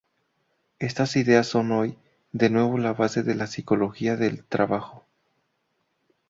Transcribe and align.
Estas 0.79 1.15
ideas 1.15 1.45
son 1.45 1.71
hoy, 1.71 1.95
de 2.31 2.49
nuevo, 2.49 2.79
la 2.79 2.93
base 2.93 3.21
de 3.21 3.35
la 3.35 3.45
psicología 3.45 4.15
del 4.15 4.43
trabajo. 4.45 5.05